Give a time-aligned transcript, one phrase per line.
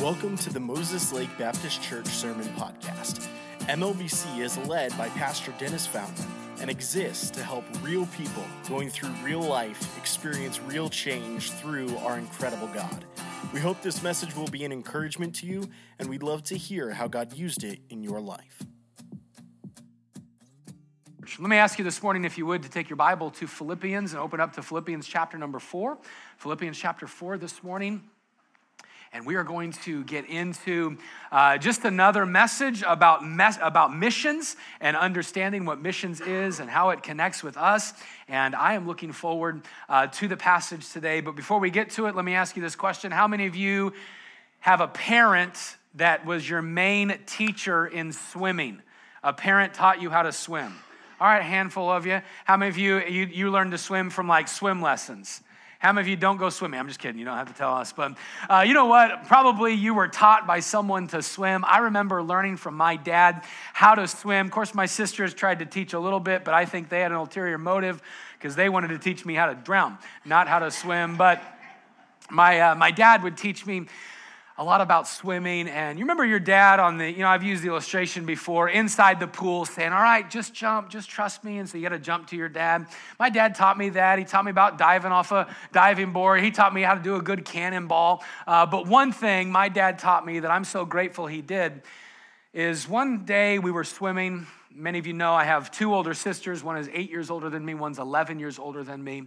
[0.00, 3.28] Welcome to the Moses Lake Baptist Church Sermon Podcast.
[3.60, 6.26] MLBC is led by Pastor Dennis Fountain
[6.60, 12.18] and exists to help real people going through real life experience real change through our
[12.18, 13.06] incredible God.
[13.54, 15.66] We hope this message will be an encouragement to you,
[15.98, 18.64] and we'd love to hear how God used it in your life.
[21.38, 24.12] Let me ask you this morning, if you would, to take your Bible to Philippians
[24.12, 25.96] and open up to Philippians chapter number four.
[26.36, 28.02] Philippians chapter four this morning.
[29.12, 30.98] And we are going to get into
[31.32, 36.90] uh, just another message about, mes- about missions and understanding what missions is and how
[36.90, 37.94] it connects with us.
[38.28, 41.20] And I am looking forward uh, to the passage today.
[41.20, 43.56] But before we get to it, let me ask you this question How many of
[43.56, 43.92] you
[44.60, 48.82] have a parent that was your main teacher in swimming?
[49.22, 50.74] A parent taught you how to swim.
[51.18, 52.20] All right, handful of you.
[52.44, 55.40] How many of you, you, you learned to swim from like swim lessons?
[55.86, 56.80] How many of you don't go swimming?
[56.80, 57.16] I'm just kidding.
[57.16, 57.92] You don't have to tell us.
[57.92, 58.18] But
[58.50, 59.28] uh, you know what?
[59.28, 61.64] Probably you were taught by someone to swim.
[61.64, 64.46] I remember learning from my dad how to swim.
[64.46, 67.12] Of course, my sisters tried to teach a little bit, but I think they had
[67.12, 68.02] an ulterior motive
[68.36, 71.16] because they wanted to teach me how to drown, not how to swim.
[71.16, 71.40] But
[72.30, 73.86] my, uh, my dad would teach me
[74.58, 75.68] a lot about swimming.
[75.68, 79.20] And you remember your dad on the, you know, I've used the illustration before, inside
[79.20, 81.58] the pool saying, All right, just jump, just trust me.
[81.58, 82.86] And so you got to jump to your dad.
[83.18, 84.18] My dad taught me that.
[84.18, 86.42] He taught me about diving off a diving board.
[86.42, 88.24] He taught me how to do a good cannonball.
[88.46, 91.82] Uh, but one thing my dad taught me that I'm so grateful he did
[92.54, 94.46] is one day we were swimming.
[94.74, 96.64] Many of you know I have two older sisters.
[96.64, 99.24] One is eight years older than me, one's 11 years older than me.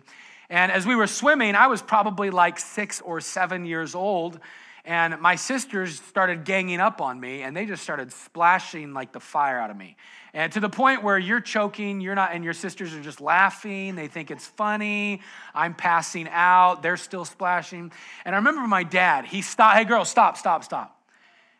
[0.49, 4.39] And as we were swimming, I was probably like six or seven years old.
[4.85, 9.19] And my sisters started ganging up on me and they just started splashing like the
[9.19, 9.97] fire out of me.
[10.33, 13.95] And to the point where you're choking, you're not, and your sisters are just laughing.
[13.95, 15.21] They think it's funny.
[15.53, 16.83] I'm passing out.
[16.83, 17.91] They're still splashing.
[18.25, 21.01] And I remember my dad, he stopped, hey girl, stop, stop, stop.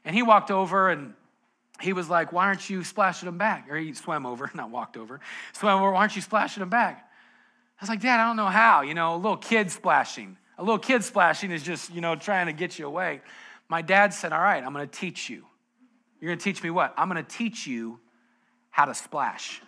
[0.05, 1.13] And he walked over and
[1.81, 3.67] he was like, why aren't you splashing them back?
[3.69, 5.19] Or he swam over, not walked over,
[5.53, 7.05] swam over, why aren't you splashing them back?
[7.79, 8.81] I was like, Dad, I don't know how.
[8.81, 10.37] You know, a little kid splashing.
[10.59, 13.21] A little kid splashing is just, you know, trying to get you away.
[13.69, 15.45] My dad said, All right, I'm going to teach you.
[16.19, 16.93] You're going to teach me what?
[16.97, 17.97] I'm going to teach you
[18.69, 19.61] how to splash.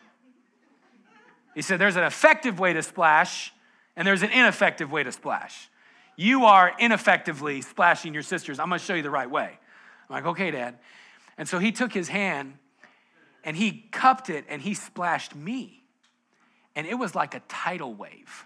[1.55, 3.53] He said, There's an effective way to splash,
[3.95, 5.69] and there's an ineffective way to splash.
[6.17, 8.59] You are ineffectively splashing your sisters.
[8.59, 9.57] I'm going to show you the right way.
[10.09, 10.77] I'm like, Okay, Dad.
[11.37, 12.55] And so he took his hand
[13.45, 15.83] and he cupped it and he splashed me.
[16.75, 18.45] And it was like a tidal wave,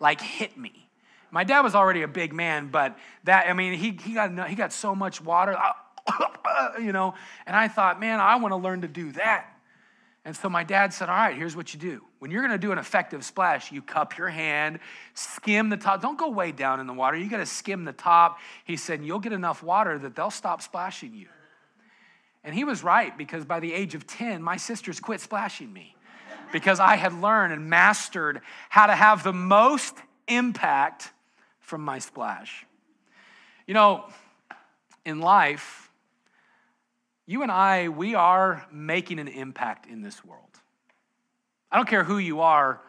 [0.00, 0.87] like hit me.
[1.30, 4.54] My dad was already a big man, but that, I mean, he, he, got, he
[4.54, 5.56] got so much water,
[6.80, 7.14] you know,
[7.46, 9.46] and I thought, man, I want to learn to do that.
[10.24, 12.04] And so my dad said, All right, here's what you do.
[12.18, 14.78] When you're going to do an effective splash, you cup your hand,
[15.14, 16.02] skim the top.
[16.02, 17.16] Don't go way down in the water.
[17.16, 18.38] You got to skim the top.
[18.64, 21.28] He said, You'll get enough water that they'll stop splashing you.
[22.44, 25.96] And he was right because by the age of 10, my sisters quit splashing me
[26.52, 29.96] because I had learned and mastered how to have the most
[30.26, 31.10] impact
[31.68, 32.64] from my splash.
[33.66, 34.06] You know,
[35.04, 35.90] in life,
[37.26, 40.42] you and I, we are making an impact in this world.
[41.70, 42.80] I don't care who you are,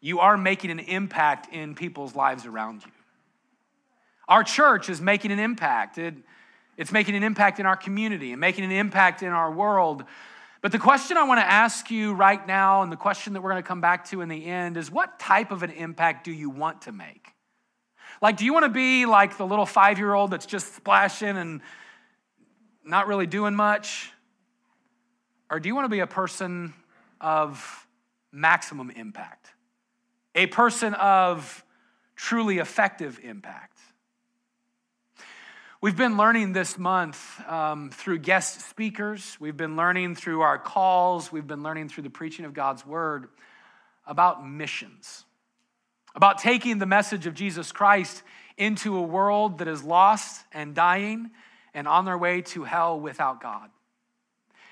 [0.00, 2.90] you are making an impact in people's lives around you.
[4.26, 5.96] Our church is making an impact.
[5.96, 6.14] It,
[6.76, 10.04] it's making an impact in our community and making an impact in our world.
[10.60, 13.50] But the question I want to ask you right now, and the question that we're
[13.50, 16.32] going to come back to in the end, is what type of an impact do
[16.32, 17.28] you want to make?
[18.20, 21.36] Like, do you want to be like the little five year old that's just splashing
[21.36, 21.60] and
[22.84, 24.10] not really doing much?
[25.50, 26.74] Or do you want to be a person
[27.20, 27.86] of
[28.32, 29.50] maximum impact?
[30.34, 31.64] A person of
[32.16, 33.78] truly effective impact?
[35.80, 39.36] We've been learning this month um, through guest speakers.
[39.38, 41.30] We've been learning through our calls.
[41.30, 43.28] We've been learning through the preaching of God's word
[44.04, 45.24] about missions
[46.18, 48.24] about taking the message of Jesus Christ
[48.56, 51.30] into a world that is lost and dying
[51.72, 53.70] and on their way to hell without God.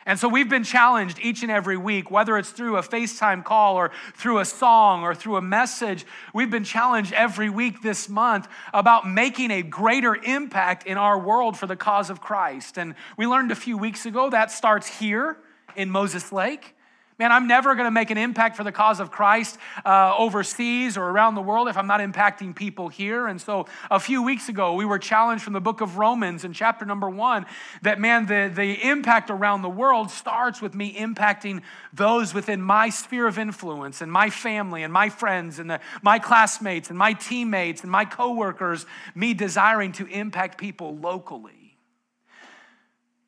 [0.06, 3.76] And so we've been challenged each and every week, whether it's through a FaceTime call
[3.76, 6.04] or through a song or through a message,
[6.34, 11.56] we've been challenged every week this month about making a greater impact in our world
[11.56, 12.76] for the cause of Christ.
[12.76, 15.36] And we learned a few weeks ago that starts here
[15.76, 16.75] in Moses Lake.
[17.18, 20.98] Man, I'm never going to make an impact for the cause of Christ uh, overseas
[20.98, 23.26] or around the world if I'm not impacting people here.
[23.26, 26.52] And so a few weeks ago, we were challenged from the book of Romans in
[26.52, 27.46] chapter number one
[27.80, 32.90] that, man, the, the impact around the world starts with me impacting those within my
[32.90, 37.14] sphere of influence and my family and my friends and the, my classmates and my
[37.14, 38.84] teammates and my coworkers,
[39.14, 41.78] me desiring to impact people locally.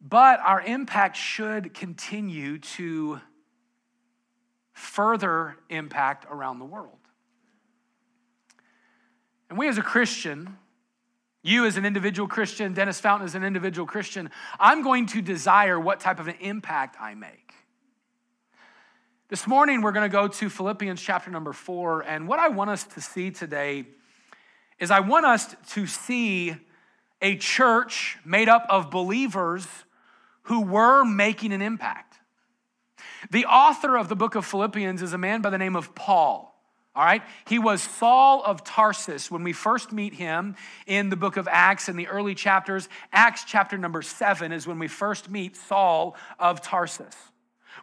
[0.01, 3.21] but our impact should continue to
[4.79, 6.99] further impact around the world.
[9.51, 10.57] And we as a Christian,
[11.43, 14.31] you as an individual Christian, Dennis Fountain as an individual Christian,
[14.61, 17.53] I'm going to desire what type of an impact I make.
[19.29, 22.03] This morning, we're going to go to Philippians chapter number four.
[22.03, 23.85] And what I want us to see today
[24.79, 26.55] is I want us to see
[27.21, 29.67] a church made up of believers
[30.43, 32.08] who were making an impact.
[33.31, 36.55] The author of the book of Philippians is a man by the name of Paul.
[36.95, 37.23] All right?
[37.47, 40.57] He was Saul of Tarsus when we first meet him
[40.87, 42.89] in the book of Acts in the early chapters.
[43.13, 47.15] Acts chapter number seven is when we first meet Saul of Tarsus.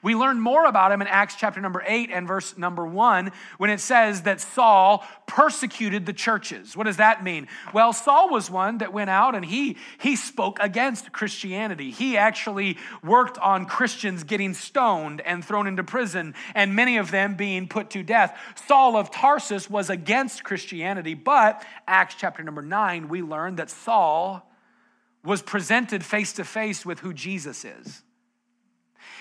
[0.05, 3.71] We learn more about him in Acts chapter number 8 and verse number 1 when
[3.71, 6.77] it says that Saul persecuted the churches.
[6.77, 7.47] What does that mean?
[7.73, 11.89] Well, Saul was one that went out and he, he spoke against Christianity.
[11.89, 17.33] He actually worked on Christians getting stoned and thrown into prison, and many of them
[17.33, 18.39] being put to death.
[18.67, 24.47] Saul of Tarsus was against Christianity, but Acts chapter number 9, we learn that Saul
[25.23, 28.03] was presented face to face with who Jesus is.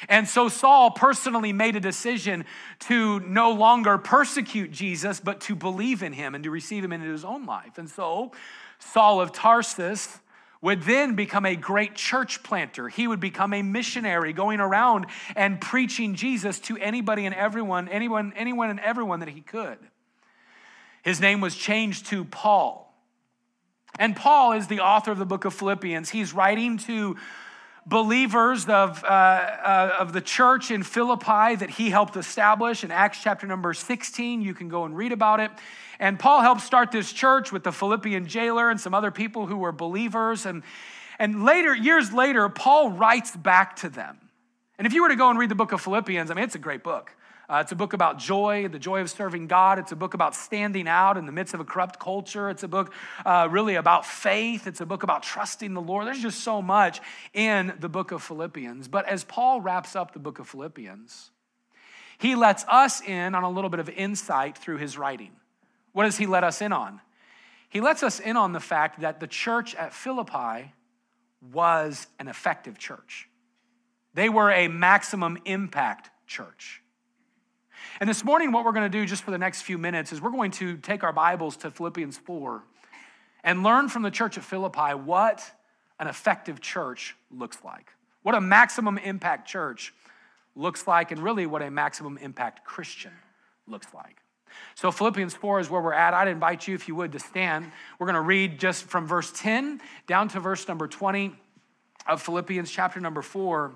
[0.09, 2.45] And so Saul personally made a decision
[2.81, 7.11] to no longer persecute Jesus, but to believe in him and to receive him into
[7.11, 7.79] his own life.
[7.79, 8.33] And so
[8.79, 10.21] Saul of Tarsus
[10.61, 12.89] would then become a great church planter.
[12.89, 18.33] He would become a missionary going around and preaching Jesus to anybody and everyone, anyone,
[18.35, 19.79] anyone and everyone that he could.
[21.03, 22.95] His name was changed to Paul.
[23.99, 26.09] And Paul is the author of the book of Philippians.
[26.09, 27.17] He's writing to
[27.87, 33.19] believers of, uh, uh, of the church in Philippi that he helped establish in Acts
[33.23, 34.41] chapter number 16.
[34.41, 35.51] You can go and read about it.
[35.99, 39.57] And Paul helped start this church with the Philippian jailer and some other people who
[39.57, 40.47] were believers.
[40.47, 40.63] And,
[41.19, 44.19] and later, years later, Paul writes back to them.
[44.79, 46.57] And if you were to go and read the book of Philippians, I mean, it's
[46.57, 47.15] a great book.
[47.49, 49.79] Uh, it's a book about joy, the joy of serving God.
[49.79, 52.49] It's a book about standing out in the midst of a corrupt culture.
[52.49, 52.93] It's a book
[53.27, 54.67] uh, really about faith.
[54.67, 56.07] It's a book about trusting the Lord.
[56.07, 57.01] There's just so much
[57.35, 58.89] in the book of Philippians.
[58.89, 61.31] But as Paul wraps up the book of Philippians,
[62.17, 65.33] he lets us in on a little bit of insight through his writing.
[65.93, 67.01] What does he let us in on?
[67.69, 70.73] He lets us in on the fact that the church at Philippi
[71.53, 73.29] was an effective church.
[74.15, 76.81] They were a maximum impact church.
[78.01, 80.21] And this morning, what we're going to do just for the next few minutes is
[80.21, 82.63] we're going to take our Bibles to Philippians 4
[83.43, 85.43] and learn from the church at Philippi what
[86.01, 87.91] an effective church looks like,
[88.23, 89.95] what a maximum impact church
[90.57, 93.13] looks like, and really what a maximum impact Christian
[93.67, 94.17] looks like.
[94.75, 96.15] So, Philippians 4 is where we're at.
[96.15, 97.71] I'd invite you, if you would, to stand.
[97.99, 101.35] We're going to read just from verse 10 down to verse number 20
[102.07, 103.75] of Philippians chapter number 4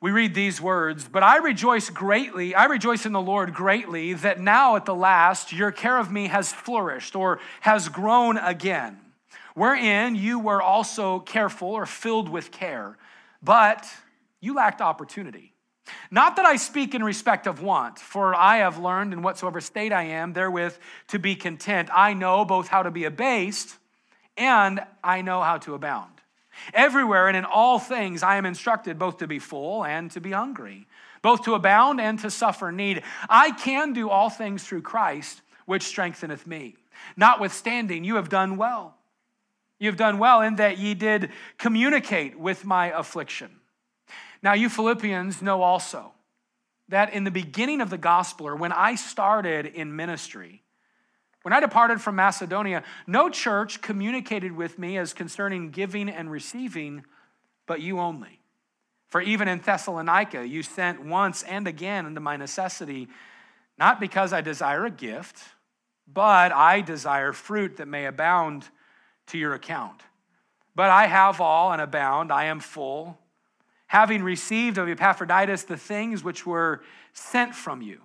[0.00, 4.38] we read these words, but I rejoice greatly, I rejoice in the Lord greatly that
[4.38, 8.98] now at the last your care of me has flourished or has grown again,
[9.54, 12.96] wherein you were also careful or filled with care,
[13.42, 13.88] but
[14.40, 15.52] you lacked opportunity.
[16.10, 19.92] Not that I speak in respect of want, for I have learned in whatsoever state
[19.92, 20.76] I am therewith
[21.08, 21.88] to be content.
[21.92, 23.76] I know both how to be abased
[24.36, 26.17] and I know how to abound.
[26.74, 30.32] Everywhere and in all things I am instructed both to be full and to be
[30.32, 30.86] hungry,
[31.22, 33.02] both to abound and to suffer need.
[33.28, 36.76] I can do all things through Christ, which strengtheneth me.
[37.16, 38.96] Notwithstanding, you have done well.
[39.78, 43.50] You have done well in that ye did communicate with my affliction.
[44.42, 46.12] Now, you Philippians know also
[46.88, 50.62] that in the beginning of the gospel, or when I started in ministry,
[51.42, 57.04] when I departed from Macedonia, no church communicated with me as concerning giving and receiving,
[57.66, 58.40] but you only.
[59.08, 63.08] For even in Thessalonica, you sent once and again into my necessity,
[63.78, 65.42] not because I desire a gift,
[66.12, 68.68] but I desire fruit that may abound
[69.28, 70.02] to your account.
[70.74, 73.18] But I have all and abound, I am full,
[73.86, 78.02] having received of Epaphroditus the things which were sent from you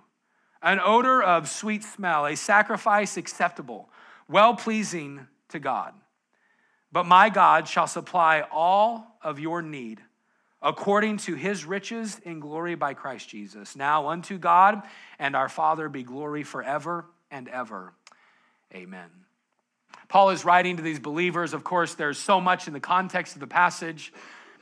[0.64, 3.90] an odor of sweet smell, a sacrifice acceptable,
[4.28, 5.92] well pleasing to God.
[6.90, 10.00] But my God shall supply all of your need
[10.62, 13.76] according to his riches in glory by Christ Jesus.
[13.76, 14.82] Now unto God
[15.18, 17.92] and our Father be glory forever and ever.
[18.72, 19.10] Amen.
[20.08, 21.52] Paul is writing to these believers.
[21.52, 24.12] Of course, there's so much in the context of the passage,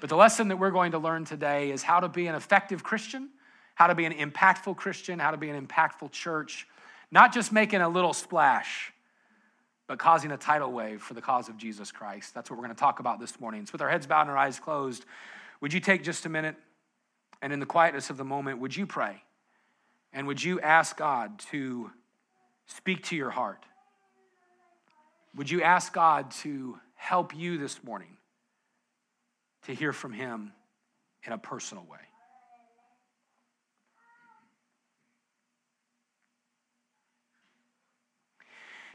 [0.01, 2.83] but the lesson that we're going to learn today is how to be an effective
[2.83, 3.29] Christian
[3.75, 6.67] how to be an impactful Christian, how to be an impactful church,
[7.11, 8.93] not just making a little splash,
[9.87, 12.35] but causing a tidal wave for the cause of Jesus Christ.
[12.35, 13.67] That's what we're going to talk about this morning.
[13.67, 15.05] So, with our heads bowed and our eyes closed,
[15.61, 16.57] would you take just a minute
[17.43, 19.23] and in the quietness of the moment, would you pray?
[20.13, 21.91] And would you ask God to
[22.67, 23.65] speak to your heart?
[25.35, 28.17] Would you ask God to help you this morning
[29.65, 30.53] to hear from Him
[31.25, 31.99] in a personal way?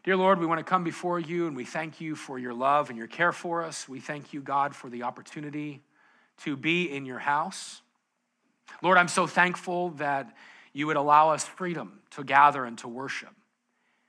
[0.08, 2.88] Dear Lord, we want to come before you and we thank you for your love
[2.88, 3.90] and your care for us.
[3.90, 5.82] We thank you, God, for the opportunity
[6.44, 7.82] to be in your house.
[8.82, 10.34] Lord, I'm so thankful that
[10.72, 13.32] you would allow us freedom to gather and to worship.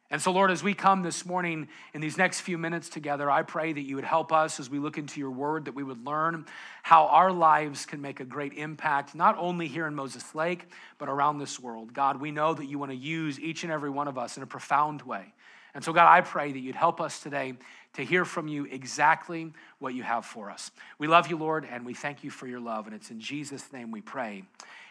[0.08, 3.42] And so, Lord, as we come this morning in these next few minutes together, I
[3.42, 6.06] pray that you would help us as we look into your word, that we would
[6.06, 6.46] learn
[6.84, 11.08] how our lives can make a great impact, not only here in Moses Lake, but
[11.08, 11.92] around this world.
[11.92, 14.44] God, we know that you want to use each and every one of us in
[14.44, 15.34] a profound way.
[15.74, 17.54] And so, God, I pray that you'd help us today
[17.94, 20.70] to hear from you exactly what you have for us.
[20.98, 22.86] We love you, Lord, and we thank you for your love.
[22.86, 24.44] And it's in Jesus' name we pray.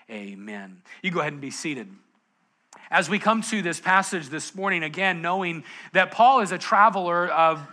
[0.10, 0.82] Amen.
[1.02, 1.90] You go ahead and be seated.
[2.90, 7.28] As we come to this passage this morning, again, knowing that Paul is a traveler
[7.28, 7.66] of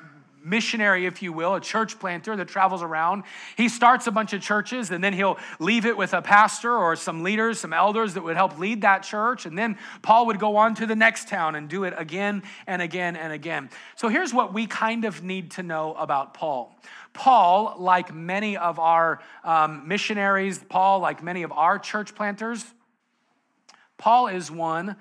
[0.44, 3.24] missionary, if you will, a church planter that travels around.
[3.56, 6.96] He starts a bunch of churches and then he'll leave it with a pastor or
[6.96, 9.46] some leaders, some elders that would help lead that church.
[9.46, 12.82] And then Paul would go on to the next town and do it again and
[12.82, 13.70] again and again.
[13.96, 16.76] So here's what we kind of need to know about Paul.
[17.12, 22.64] Paul, like many of our um, missionaries, Paul, like many of our church planters,
[23.96, 24.96] Paul is one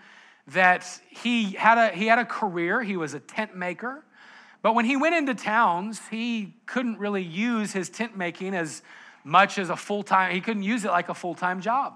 [0.48, 2.82] that he had a, he had a career.
[2.82, 4.04] He was a tent maker.
[4.63, 8.82] But when he went into towns, he couldn't really use his tent making as
[9.24, 11.93] much as a full time, he couldn't use it like a full time job.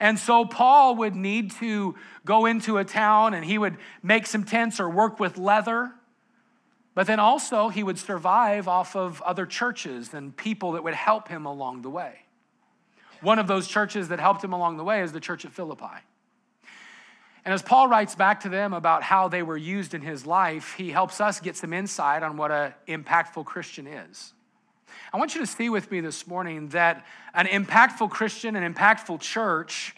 [0.00, 4.44] And so Paul would need to go into a town and he would make some
[4.44, 5.92] tents or work with leather.
[6.94, 11.28] But then also, he would survive off of other churches and people that would help
[11.28, 12.20] him along the way.
[13.20, 16.02] One of those churches that helped him along the way is the church at Philippi.
[17.46, 20.74] And as Paul writes back to them about how they were used in his life,
[20.76, 24.34] he helps us get some insight on what an impactful Christian is.
[25.12, 29.20] I want you to see with me this morning that an impactful Christian, an impactful
[29.20, 29.94] church,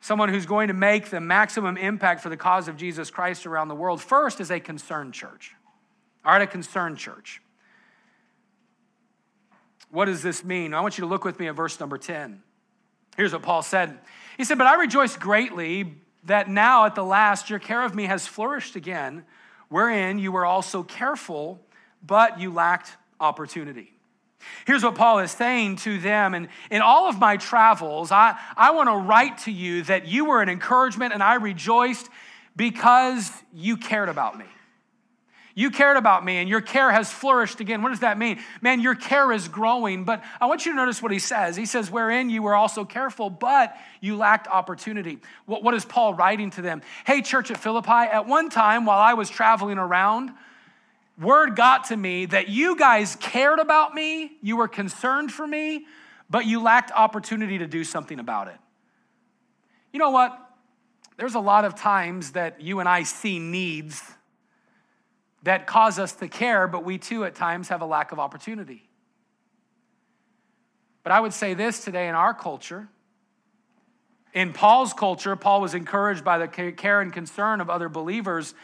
[0.00, 3.68] someone who's going to make the maximum impact for the cause of Jesus Christ around
[3.68, 5.54] the world, first is a concerned church.
[6.24, 7.42] All right, a concerned church.
[9.90, 10.72] What does this mean?
[10.72, 12.42] I want you to look with me at verse number 10.
[13.18, 13.98] Here's what Paul said.
[14.38, 18.04] He said, But I rejoice greatly that now at the last your care of me
[18.04, 19.24] has flourished again,
[19.68, 21.60] wherein you were also careful,
[22.04, 23.92] but you lacked opportunity.
[24.66, 26.34] Here's what Paul is saying to them.
[26.34, 30.26] And in all of my travels, I, I want to write to you that you
[30.26, 32.08] were an encouragement and I rejoiced
[32.56, 34.44] because you cared about me.
[35.56, 37.82] You cared about me and your care has flourished again.
[37.82, 38.40] What does that mean?
[38.60, 40.04] Man, your care is growing.
[40.04, 41.54] But I want you to notice what he says.
[41.54, 45.20] He says, Wherein you were also careful, but you lacked opportunity.
[45.46, 46.82] What, what is Paul writing to them?
[47.06, 50.32] Hey, church at Philippi, at one time while I was traveling around,
[51.20, 55.86] word got to me that you guys cared about me, you were concerned for me,
[56.28, 58.56] but you lacked opportunity to do something about it.
[59.92, 60.36] You know what?
[61.16, 64.02] There's a lot of times that you and I see needs
[65.44, 68.88] that cause us to care, but we too at times have a lack of opportunity.
[71.02, 72.88] But I would say this today in our culture.
[74.32, 78.54] In Paul's culture, Paul was encouraged by the care and concern of other believers.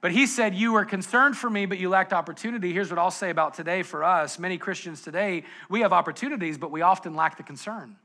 [0.00, 2.72] But he said, You were concerned for me, but you lacked opportunity.
[2.72, 4.38] Here's what I'll say about today for us.
[4.38, 7.96] Many Christians today, we have opportunities, but we often lack the concern.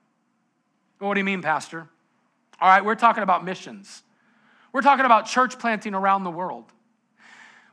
[0.99, 1.87] Well, what do you mean, Pastor?
[2.59, 4.01] All right, we're talking about missions.
[4.73, 6.65] We're talking about church planting around the world.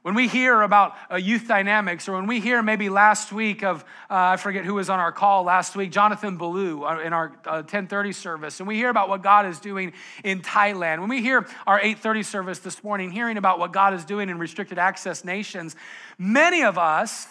[0.03, 3.83] When we hear about uh, youth dynamics, or when we hear maybe last week of,
[4.11, 7.29] uh, I forget who was on our call last week, Jonathan Ballou uh, in our
[7.45, 9.93] 1030 uh, service, and we hear about what God is doing
[10.25, 10.99] in Thailand.
[10.99, 14.41] When we hear our 830 service this morning, hearing about what God is doing in
[14.41, 15.77] restricted access nations,
[16.19, 17.29] many of us,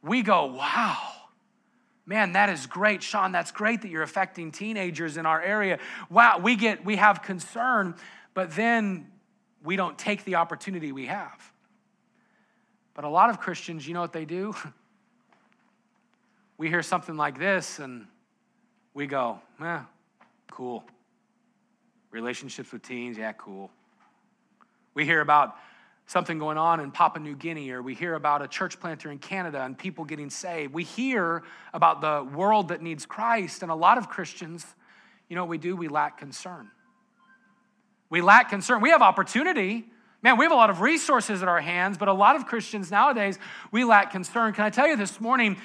[0.00, 0.96] we go, wow.
[2.06, 3.02] Man, that is great.
[3.02, 5.80] Sean, that's great that you're affecting teenagers in our area.
[6.08, 7.96] Wow, we get we have concern,
[8.32, 9.08] but then
[9.68, 11.52] we don't take the opportunity we have.
[12.94, 14.54] But a lot of Christians, you know what they do?
[16.56, 18.06] we hear something like this and
[18.94, 19.80] we go, eh,
[20.50, 20.84] cool.
[22.10, 23.70] Relationships with teens, yeah, cool.
[24.94, 25.56] We hear about
[26.06, 29.18] something going on in Papua New Guinea, or we hear about a church planter in
[29.18, 30.72] Canada and people getting saved.
[30.72, 31.42] We hear
[31.74, 34.64] about the world that needs Christ, and a lot of Christians,
[35.28, 35.76] you know what we do?
[35.76, 36.70] We lack concern.
[38.10, 38.80] We lack concern.
[38.80, 39.86] We have opportunity
[40.22, 42.90] Man, we have a lot of resources at our hands, but a lot of Christians
[42.90, 43.38] nowadays,
[43.70, 44.52] we lack concern.
[44.52, 45.56] Can I tell you this morning,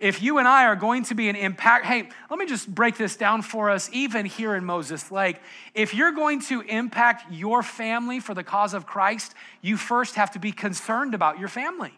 [0.00, 2.98] if you and I are going to be an impact, hey, let me just break
[2.98, 5.40] this down for us, even here in Moses Lake.
[5.74, 9.32] If you're going to impact your family for the cause of Christ,
[9.62, 11.94] you first have to be concerned about your family.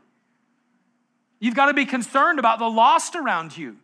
[1.40, 3.76] You've got to be concerned about the lost around you.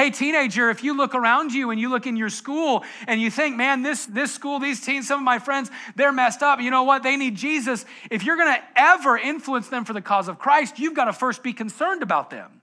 [0.00, 3.30] Hey, teenager, if you look around you and you look in your school and you
[3.30, 6.58] think, man, this, this school, these teens, some of my friends, they're messed up.
[6.58, 7.02] You know what?
[7.02, 7.84] They need Jesus.
[8.10, 11.12] If you're going to ever influence them for the cause of Christ, you've got to
[11.12, 12.62] first be concerned about them.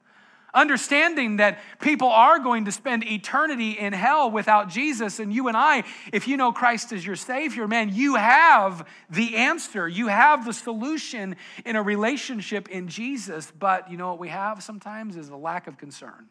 [0.52, 5.56] Understanding that people are going to spend eternity in hell without Jesus, and you and
[5.56, 9.88] I, if you know Christ as your Savior, man, you have the answer.
[9.88, 11.36] You have the solution
[11.68, 13.54] in a relationship in Jesus.
[13.60, 16.30] But you know what we have sometimes is a lack of concern.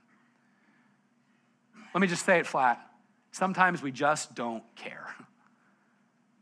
[1.97, 2.79] Let me just say it flat.
[3.33, 5.09] Sometimes we just don't care.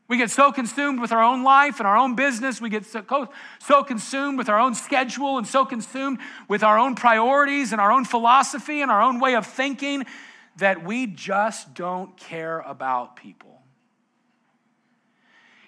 [0.07, 2.61] We get so consumed with our own life and our own business.
[2.61, 6.95] We get so, so consumed with our own schedule and so consumed with our own
[6.95, 10.05] priorities and our own philosophy and our own way of thinking
[10.59, 13.63] that we just don't care about people.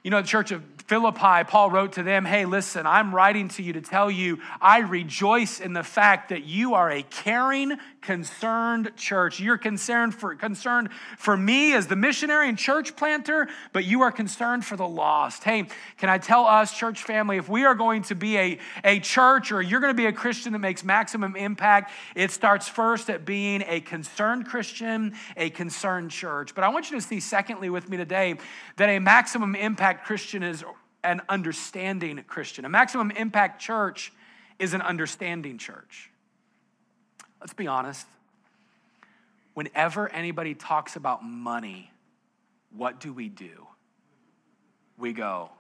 [0.07, 3.63] You know, the church of Philippi, Paul wrote to them, Hey, listen, I'm writing to
[3.63, 7.73] you to tell you I rejoice in the fact that you are a caring,
[8.07, 9.41] concerned church.
[9.41, 14.13] You're concerned for, concerned for me as the missionary and church planter, but you are
[14.13, 15.43] concerned for the lost.
[15.43, 15.67] Hey,
[15.99, 19.51] can I tell us, church family, if we are going to be a, a church
[19.51, 23.25] or you're going to be a Christian that makes maximum impact, it starts first at
[23.25, 26.55] being a concerned Christian, a concerned church.
[26.55, 28.37] But I want you to see, secondly, with me today,
[28.77, 30.65] that a maximum impact Christian is
[31.03, 32.65] an understanding Christian.
[32.65, 34.13] A maximum impact church
[34.61, 36.13] is an understanding church.
[37.41, 38.07] Let's be honest.
[39.55, 41.91] Whenever anybody talks about money,
[42.77, 43.67] what do we do?
[44.99, 45.51] We go,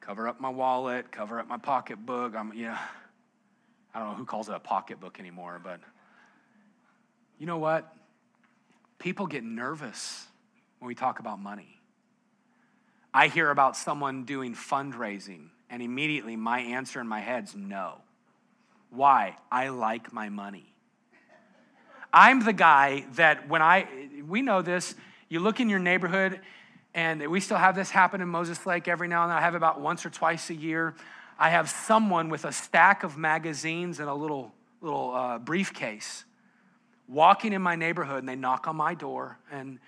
[0.00, 2.34] cover up my wallet, cover up my pocketbook.
[2.34, 2.78] I'm, yeah,
[3.94, 5.80] I don't know who calls it a pocketbook anymore, but
[7.38, 7.94] you know what?
[8.98, 10.26] People get nervous
[10.78, 11.78] when we talk about money.
[13.12, 17.98] I hear about someone doing fundraising, and immediately my answer in my head's no.
[18.94, 19.36] Why?
[19.50, 20.66] I like my money.
[22.12, 23.86] I'm the guy that when I,
[24.28, 24.94] we know this,
[25.30, 26.40] you look in your neighborhood,
[26.94, 29.38] and we still have this happen in Moses Lake every now and then.
[29.38, 30.94] I have about once or twice a year.
[31.38, 34.52] I have someone with a stack of magazines and a little,
[34.82, 36.24] little uh, briefcase
[37.08, 39.78] walking in my neighborhood, and they knock on my door, and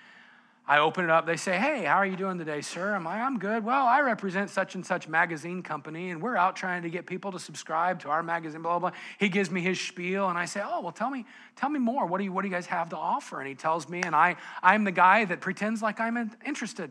[0.66, 1.26] I open it up.
[1.26, 2.94] They say, Hey, how are you doing today, sir?
[2.94, 3.64] I'm like, I'm good.
[3.64, 7.32] Well, I represent such and such magazine company, and we're out trying to get people
[7.32, 8.98] to subscribe to our magazine, blah, blah, blah.
[9.18, 12.06] He gives me his spiel, and I say, Oh, well, tell me, tell me more.
[12.06, 13.40] What do you, what do you guys have to offer?
[13.40, 16.90] And he tells me, and I, I'm the guy that pretends like I'm interested.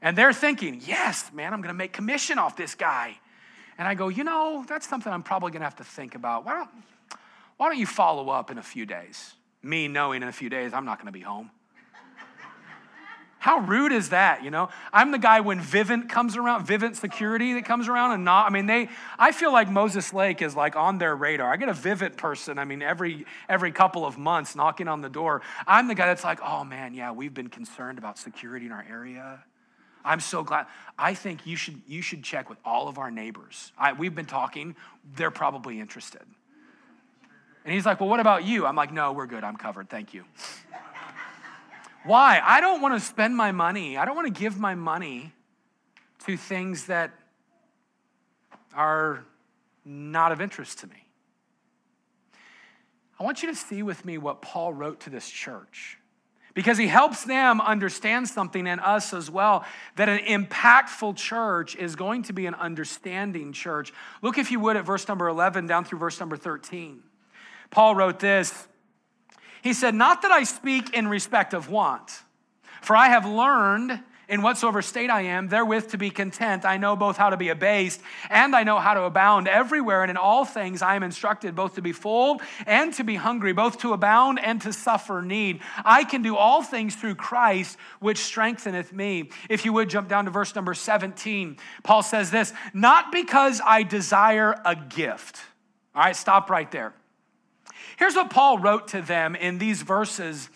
[0.00, 3.18] And they're thinking, Yes, man, I'm going to make commission off this guy.
[3.76, 6.44] And I go, You know, that's something I'm probably going to have to think about.
[6.44, 6.70] Why don't,
[7.56, 9.34] why don't you follow up in a few days?
[9.64, 11.50] Me knowing in a few days I'm not going to be home.
[13.40, 14.68] How rude is that, you know?
[14.92, 18.50] I'm the guy when Vivint comes around, Vivint security that comes around and not, I
[18.50, 21.50] mean, they, I feel like Moses Lake is like on their radar.
[21.50, 25.08] I get a Vivint person, I mean, every, every couple of months knocking on the
[25.08, 25.40] door.
[25.66, 28.84] I'm the guy that's like, oh man, yeah, we've been concerned about security in our
[28.86, 29.42] area.
[30.04, 30.66] I'm so glad.
[30.98, 33.72] I think you should, you should check with all of our neighbors.
[33.78, 34.76] I, we've been talking,
[35.16, 36.22] they're probably interested.
[37.64, 38.66] And he's like, well, what about you?
[38.66, 39.44] I'm like, no, we're good.
[39.44, 39.88] I'm covered.
[39.88, 40.24] Thank you.
[42.04, 42.40] Why?
[42.42, 43.96] I don't want to spend my money.
[43.96, 45.32] I don't want to give my money
[46.26, 47.12] to things that
[48.74, 49.24] are
[49.84, 51.06] not of interest to me.
[53.18, 55.98] I want you to see with me what Paul wrote to this church
[56.54, 59.64] because he helps them understand something and us as well
[59.96, 63.92] that an impactful church is going to be an understanding church.
[64.22, 67.02] Look, if you would, at verse number 11 down through verse number 13.
[67.70, 68.66] Paul wrote this
[69.62, 72.22] he said, Not that I speak in respect of want,
[72.82, 76.64] for I have learned in whatsoever state I am, therewith to be content.
[76.64, 80.02] I know both how to be abased and I know how to abound everywhere.
[80.02, 83.52] And in all things I am instructed both to be full and to be hungry,
[83.52, 85.60] both to abound and to suffer need.
[85.84, 89.30] I can do all things through Christ, which strengtheneth me.
[89.48, 93.82] If you would jump down to verse number 17, Paul says this Not because I
[93.82, 95.40] desire a gift.
[95.92, 96.94] All right, stop right there.
[98.00, 100.48] Here's what Paul wrote to them in these verses.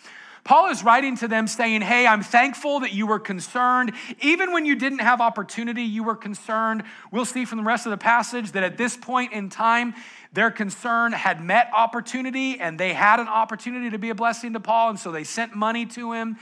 [0.43, 3.91] Paul is writing to them saying, Hey, I'm thankful that you were concerned.
[4.19, 6.81] Even when you didn't have opportunity, you were concerned.
[7.11, 9.93] We'll see from the rest of the passage that at this point in time,
[10.33, 14.59] their concern had met opportunity and they had an opportunity to be a blessing to
[14.59, 16.37] Paul, and so they sent money to him.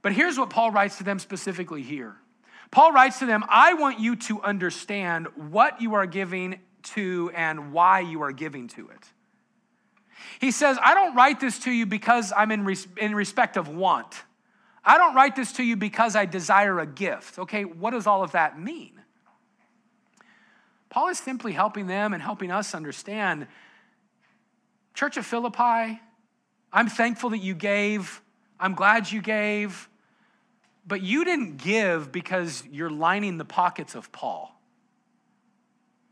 [0.00, 2.16] But here's what Paul writes to them specifically here
[2.70, 6.60] Paul writes to them, I want you to understand what you are giving
[6.94, 9.12] to and why you are giving to it.
[10.40, 13.68] He says, I don't write this to you because I'm in, res- in respect of
[13.68, 14.22] want.
[14.84, 17.38] I don't write this to you because I desire a gift.
[17.38, 18.92] Okay, what does all of that mean?
[20.90, 23.46] Paul is simply helping them and helping us understand
[24.98, 26.00] Church of Philippi,
[26.72, 28.20] I'm thankful that you gave.
[28.58, 29.88] I'm glad you gave.
[30.88, 34.57] But you didn't give because you're lining the pockets of Paul.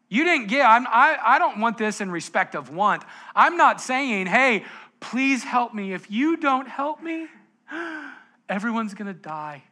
[0.09, 0.64] You didn't give.
[0.64, 3.03] I'm, I, I don't want this in respect of want.
[3.35, 4.64] I'm not saying, hey,
[5.01, 5.92] please help me.
[5.92, 7.27] If you don't help me,
[8.49, 9.64] everyone's going to die.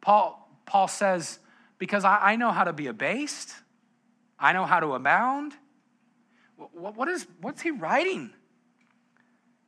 [0.00, 1.38] Paul, Paul says,
[1.78, 3.52] because I, I know how to be abased,
[4.38, 5.54] I know how to abound.
[6.56, 8.30] What, what is, what's he writing?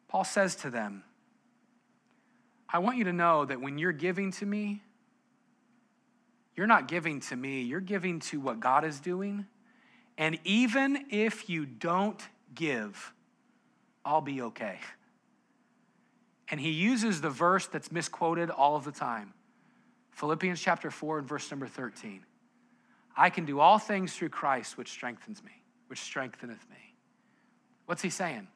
[0.09, 1.03] Paul says to them,
[2.69, 4.83] I want you to know that when you're giving to me,
[6.57, 9.47] you're not giving to me, you're giving to what God is doing.
[10.19, 12.21] And even if you don't
[12.55, 13.12] give,
[14.05, 14.79] I'll be okay.
[16.49, 19.35] And he uses the verse that's misquoted all of the time
[20.12, 22.25] Philippians chapter 4 and verse number 13.
[23.14, 25.51] I can do all things through Christ, which strengthens me,
[25.88, 26.95] which strengtheneth me.
[27.85, 28.49] What's he saying?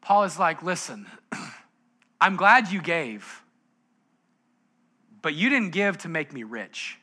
[0.00, 1.06] Paul is like, listen,
[2.20, 3.43] I'm glad you gave,
[5.24, 6.98] but you didn't give to make me rich.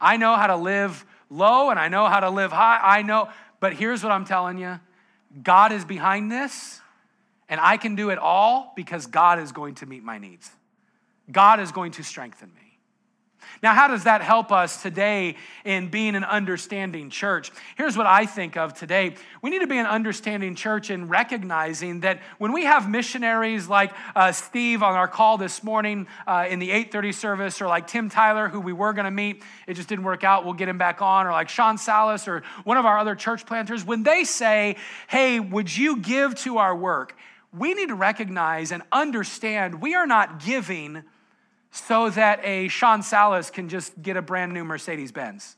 [0.00, 2.78] I know how to live low and I know how to live high.
[2.80, 4.78] I know, but here's what I'm telling you
[5.42, 6.80] God is behind this,
[7.48, 10.50] and I can do it all because God is going to meet my needs.
[11.30, 12.71] God is going to strengthen me.
[13.62, 17.52] Now, how does that help us today in being an understanding church?
[17.76, 19.14] Here's what I think of today.
[19.40, 23.92] We need to be an understanding church in recognizing that when we have missionaries like
[24.16, 28.08] uh, Steve on our call this morning uh, in the 8:30 service, or like Tim
[28.08, 30.44] Tyler, who we were going to meet, it just didn't work out.
[30.44, 33.46] We'll get him back on, or like Sean Salas, or one of our other church
[33.46, 33.84] planters.
[33.84, 34.76] When they say,
[35.08, 37.16] "Hey, would you give to our work?"
[37.56, 41.04] We need to recognize and understand we are not giving
[41.72, 45.56] so that a Sean Salas can just get a brand new Mercedes Benz.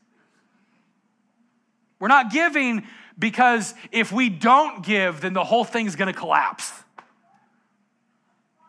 [1.98, 2.84] We're not giving
[3.18, 6.83] because if we don't give, then the whole thing's gonna collapse.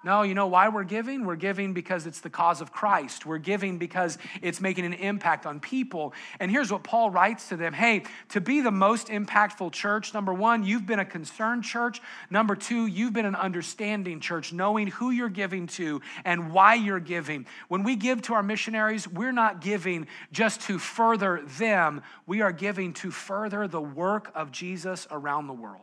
[0.06, 1.26] No, you know why we're giving?
[1.26, 3.26] We're giving because it's the cause of Christ.
[3.26, 6.14] We're giving because it's making an impact on people.
[6.40, 10.32] And here's what Paul writes to them Hey, to be the most impactful church, number
[10.32, 12.02] one, you've been a concerned church.
[12.30, 17.00] Number two, you've been an understanding church, knowing who you're giving to and why you're
[17.00, 17.48] giving.
[17.68, 22.52] When we give to our missionaries, we're not giving just to further them, we are
[22.52, 25.82] giving to further the work of Jesus around the world.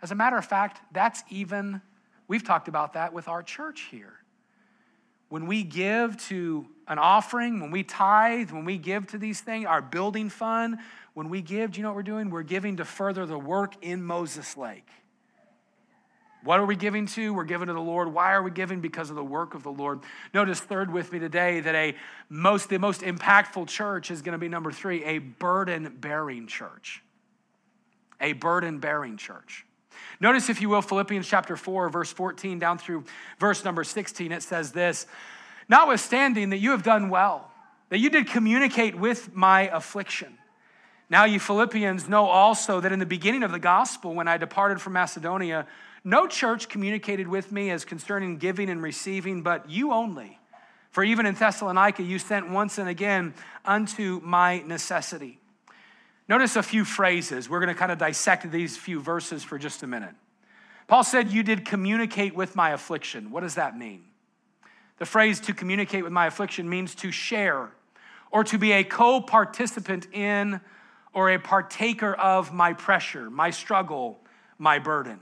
[0.00, 1.82] As a matter of fact, that's even
[2.28, 4.12] We've talked about that with our church here.
[5.30, 9.66] When we give to an offering, when we tithe, when we give to these things,
[9.66, 10.78] our building fund,
[11.14, 12.30] when we give, do you know what we're doing?
[12.30, 14.86] We're giving to further the work in Moses Lake.
[16.44, 17.34] What are we giving to?
[17.34, 18.12] We're giving to the Lord.
[18.12, 18.80] Why are we giving?
[18.80, 20.00] Because of the work of the Lord.
[20.32, 21.96] Notice third with me today that a
[22.28, 27.02] most the most impactful church is going to be number three, a burden bearing church.
[28.20, 29.66] A burden bearing church.
[30.20, 33.04] Notice, if you will, Philippians chapter 4, verse 14 down through
[33.38, 34.32] verse number 16.
[34.32, 35.06] It says this
[35.68, 37.50] Notwithstanding that you have done well,
[37.90, 40.38] that you did communicate with my affliction.
[41.10, 44.80] Now, you Philippians know also that in the beginning of the gospel, when I departed
[44.80, 45.66] from Macedonia,
[46.04, 50.38] no church communicated with me as concerning giving and receiving, but you only.
[50.90, 53.34] For even in Thessalonica, you sent once and again
[53.64, 55.38] unto my necessity.
[56.28, 57.48] Notice a few phrases.
[57.48, 60.14] We're going to kind of dissect these few verses for just a minute.
[60.86, 63.30] Paul said, You did communicate with my affliction.
[63.30, 64.04] What does that mean?
[64.98, 67.70] The phrase to communicate with my affliction means to share
[68.30, 70.60] or to be a co participant in
[71.14, 74.20] or a partaker of my pressure, my struggle,
[74.58, 75.20] my burden.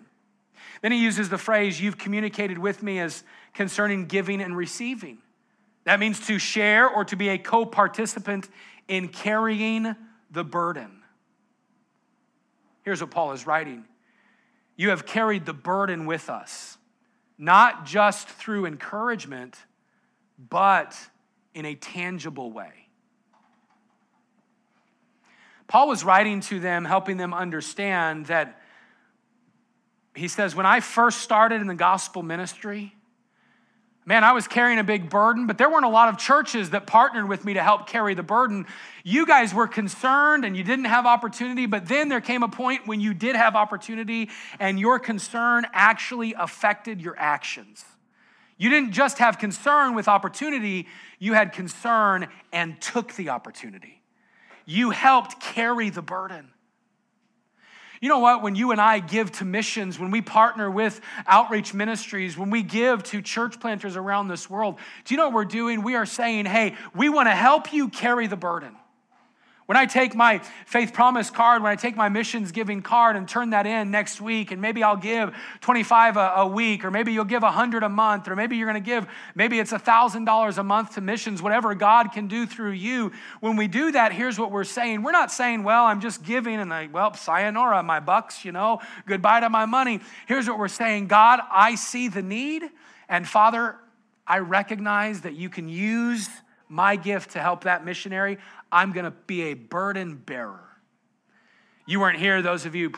[0.83, 3.23] Then he uses the phrase, You've communicated with me as
[3.55, 5.19] concerning giving and receiving.
[5.85, 8.49] That means to share or to be a co participant
[8.88, 9.95] in carrying
[10.31, 10.95] the burden.
[12.87, 13.85] Here's what Paul is writing
[14.77, 16.79] You have carried the burden with us,
[17.37, 19.57] not just through encouragement,
[20.38, 20.96] but
[21.53, 22.88] in a tangible way.
[25.66, 28.62] Paul was writing to them, helping them understand that
[30.14, 32.94] he says, When I first started in the gospel ministry,
[34.09, 36.87] Man, I was carrying a big burden, but there weren't a lot of churches that
[36.87, 38.64] partnered with me to help carry the burden.
[39.03, 42.87] You guys were concerned and you didn't have opportunity, but then there came a point
[42.87, 47.85] when you did have opportunity and your concern actually affected your actions.
[48.59, 50.87] You didn't just have concern with opportunity,
[51.19, 54.03] you had concern and took the opportunity.
[54.66, 56.53] You helped carry the burden.
[58.00, 58.42] You know what?
[58.42, 62.62] When you and I give to missions, when we partner with outreach ministries, when we
[62.62, 65.82] give to church planters around this world, do you know what we're doing?
[65.82, 68.76] We are saying, hey, we want to help you carry the burden.
[69.66, 73.29] When I take my faith promise card, when I take my missions giving card and
[73.29, 77.12] turn that in next week, and maybe I'll give 25 a, a week, or maybe
[77.12, 80.62] you'll give 100 a month, or maybe you're going to give, maybe it's $1,000 a
[80.62, 83.11] month to missions, whatever God can do through you.
[83.40, 85.02] When we do that, here's what we're saying.
[85.02, 88.81] We're not saying, well, I'm just giving and like, well, sayonara, my bucks, you know,
[89.05, 90.00] goodbye to my money.
[90.29, 92.62] Here's what we're saying God, I see the need,
[93.09, 93.76] and Father,
[94.29, 96.29] I recognize that you can use
[96.68, 98.38] my gift to help that missionary.
[98.70, 100.64] I'm going to be a burden bearer.
[101.87, 102.92] You weren't here, those of you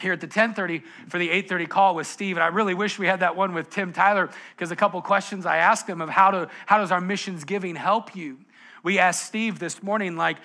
[0.00, 3.06] here at the 10:30 for the 8:30 call with Steve, and I really wish we
[3.06, 6.30] had that one with Tim Tyler because a couple questions I asked him of how
[6.30, 8.38] to how does our missions giving help you?
[8.82, 10.36] We asked Steve this morning like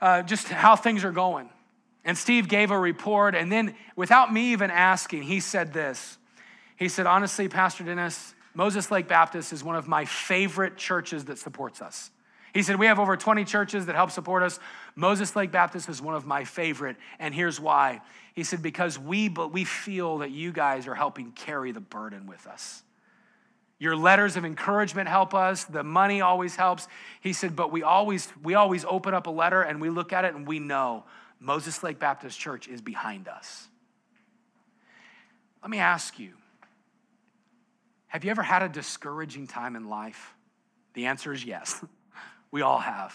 [0.00, 1.50] uh, just how things are going,
[2.04, 6.16] and Steve gave a report, and then without me even asking, he said this.
[6.76, 11.38] He said, honestly, Pastor Dennis, Moses Lake Baptist is one of my favorite churches that
[11.38, 12.10] supports us.
[12.54, 14.58] He said, We have over 20 churches that help support us.
[14.94, 18.00] Moses Lake Baptist is one of my favorite, and here's why.
[18.32, 22.26] He said, Because we, but we feel that you guys are helping carry the burden
[22.26, 22.82] with us.
[23.78, 25.64] Your letters of encouragement help us.
[25.64, 26.88] The money always helps.
[27.20, 30.24] He said, but we always, we always open up a letter and we look at
[30.24, 31.04] it and we know
[31.40, 33.68] Moses Lake Baptist Church is behind us.
[35.60, 36.32] Let me ask you
[38.08, 40.34] have you ever had a discouraging time in life?
[40.94, 41.84] The answer is yes.
[42.52, 43.14] We all have.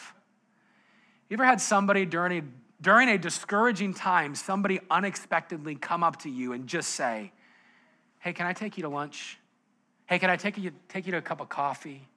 [1.30, 2.44] You ever had somebody during a,
[2.82, 7.32] during a discouraging time, somebody unexpectedly come up to you and just say,
[8.20, 9.40] Hey, can I take you to lunch?
[10.06, 12.08] Hey, can I take you, take you to a cup of coffee?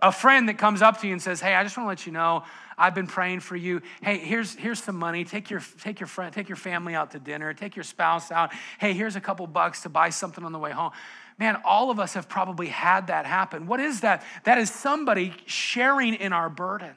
[0.00, 2.04] A friend that comes up to you and says, Hey, I just want to let
[2.04, 2.42] you know,
[2.76, 3.80] I've been praying for you.
[4.02, 5.24] Hey, here's, here's some money.
[5.24, 8.52] Take your, take your friend, take your family out to dinner, take your spouse out.
[8.78, 10.90] Hey, here's a couple bucks to buy something on the way home.
[11.38, 13.66] Man, all of us have probably had that happen.
[13.66, 14.24] What is that?
[14.44, 16.94] That is somebody sharing in our burden.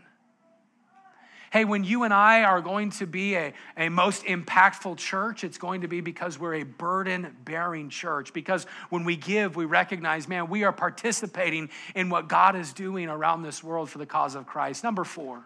[1.52, 5.58] Hey, when you and I are going to be a, a most impactful church, it's
[5.58, 8.34] going to be because we're a burden bearing church.
[8.34, 13.10] Because when we give, we recognize, man, we are participating in what God is doing
[13.10, 14.84] around this world for the cause of Christ.
[14.84, 15.44] Number four,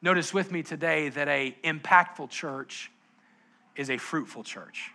[0.00, 2.92] notice with me today that a impactful church
[3.74, 4.92] is a fruitful church.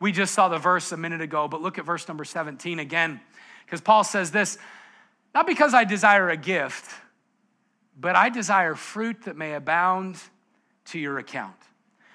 [0.00, 3.20] We just saw the verse a minute ago, but look at verse number 17 again,
[3.64, 4.58] because Paul says this
[5.34, 6.90] not because I desire a gift,
[7.98, 10.16] but I desire fruit that may abound
[10.86, 11.56] to your account.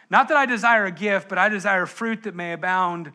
[0.09, 3.11] Not that I desire a gift, but I desire fruit that may abound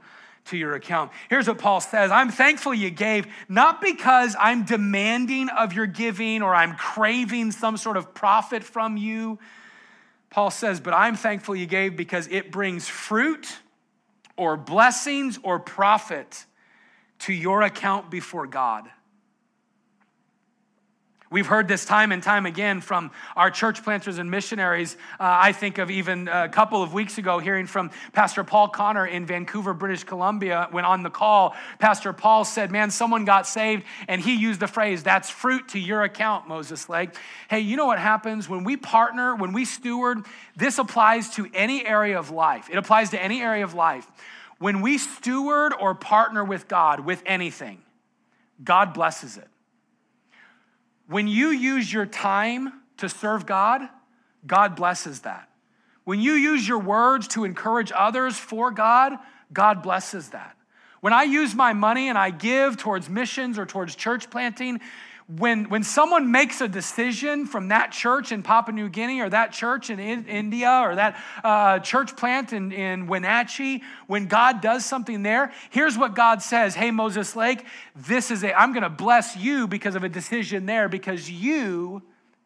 [0.46, 1.10] to your account.
[1.30, 6.42] Here's what Paul says I'm thankful you gave, not because I'm demanding of your giving
[6.42, 9.38] or I'm craving some sort of profit from you.
[10.28, 13.46] Paul says, but I'm thankful you gave because it brings fruit
[14.36, 16.46] or blessings or profit
[17.20, 18.88] to your account before God.
[21.30, 24.96] We've heard this time and time again from our church planters and missionaries.
[25.18, 29.06] Uh, I think of even a couple of weeks ago hearing from Pastor Paul Connor
[29.06, 30.68] in Vancouver, British Columbia.
[30.70, 34.68] When on the call, Pastor Paul said, Man, someone got saved, and he used the
[34.68, 37.10] phrase, That's fruit to your account, Moses Lake.
[37.48, 40.18] Hey, you know what happens when we partner, when we steward?
[40.56, 42.68] This applies to any area of life.
[42.70, 44.06] It applies to any area of life.
[44.58, 47.82] When we steward or partner with God with anything,
[48.62, 49.48] God blesses it.
[51.06, 53.82] When you use your time to serve God,
[54.46, 55.48] God blesses that.
[56.04, 59.14] When you use your words to encourage others for God,
[59.52, 60.56] God blesses that.
[61.00, 64.80] When I use my money and I give towards missions or towards church planting,
[65.26, 69.52] when, when someone makes a decision from that church in Papua New Guinea or that
[69.52, 74.84] church in, in India or that uh, church plant in, in Wenatchee, when God does
[74.84, 77.64] something there, here's what God says Hey, Moses Lake,
[77.96, 82.02] this is a, I'm going to bless you because of a decision there because you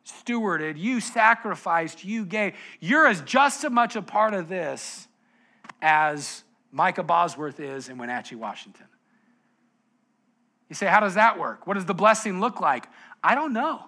[0.07, 2.55] stewarded, you sacrificed, you gave.
[2.81, 5.09] You're as just as much a part of this
[5.83, 8.87] as Micah Bosworth is in Wenatchee, Washington.
[10.69, 11.67] You say, How does that work?
[11.67, 12.87] What does the blessing look like?
[13.23, 13.85] I don't know.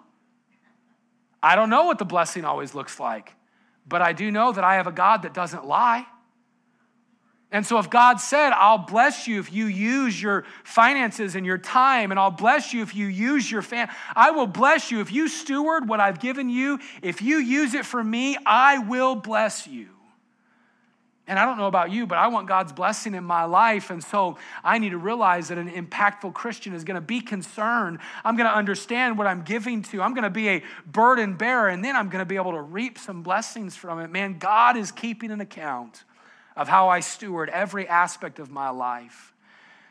[1.43, 3.33] I don't know what the blessing always looks like,
[3.87, 6.07] but I do know that I have a God that doesn't lie.
[7.53, 11.59] And so, if God said, I'll bless you if you use your finances and your
[11.59, 15.11] time, and I'll bless you if you use your fan, I will bless you if
[15.13, 16.79] you steward what I've given you.
[17.03, 19.89] If you use it for me, I will bless you.
[21.31, 23.91] And I don't know about you, but I want God's blessing in my life.
[23.91, 28.01] And so I need to realize that an impactful Christian is going to be concerned.
[28.25, 30.03] I'm going to understand what I'm giving to.
[30.03, 32.61] I'm going to be a burden bearer, and then I'm going to be able to
[32.61, 34.11] reap some blessings from it.
[34.11, 36.03] Man, God is keeping an account
[36.57, 39.33] of how I steward every aspect of my life.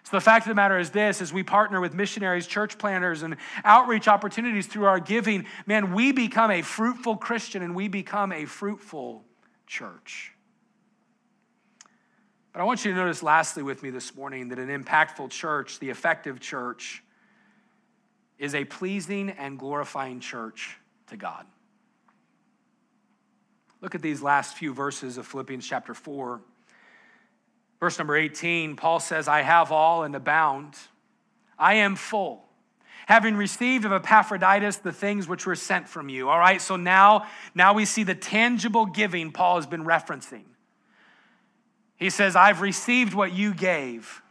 [0.04, 3.24] So the fact of the matter is this as we partner with missionaries, church planters,
[3.24, 8.34] and outreach opportunities through our giving, man, we become a fruitful Christian and we become
[8.34, 9.24] a fruitful
[9.68, 10.34] church.
[12.52, 15.80] But I want you to notice, lastly, with me this morning, that an impactful church,
[15.80, 17.04] the effective church,
[18.40, 21.46] is a pleasing and glorifying church to God.
[23.82, 26.42] Look at these last few verses of Philippians chapter 4.
[27.80, 30.76] Verse number 18, Paul says, I have all and abound.
[31.58, 32.46] I am full,
[33.06, 36.30] having received of Epaphroditus the things which were sent from you.
[36.30, 40.44] All right, so now, now we see the tangible giving Paul has been referencing.
[42.00, 44.22] He says, I've received what you gave,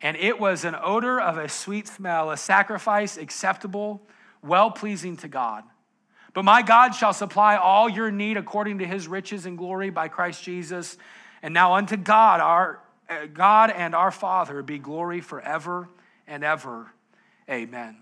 [0.00, 4.00] and it was an odor of a sweet smell, a sacrifice acceptable,
[4.42, 5.64] well pleasing to God.
[6.34, 10.08] But my God shall supply all your need according to his riches and glory by
[10.08, 10.96] Christ Jesus.
[11.42, 15.88] And now unto God, our uh, God and our Father, be glory forever
[16.26, 16.92] and ever.
[17.48, 17.96] Amen.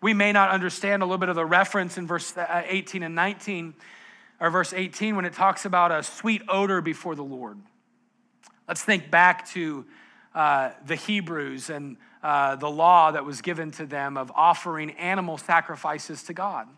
[0.00, 3.14] We may not understand a little bit of the reference in verse uh, 18 and
[3.14, 3.74] 19,
[4.40, 7.58] or verse 18 when it talks about a sweet odor before the Lord.
[8.68, 9.84] Let's think back to
[10.34, 15.36] uh, the Hebrews and uh, the law that was given to them of offering animal
[15.36, 16.68] sacrifices to God.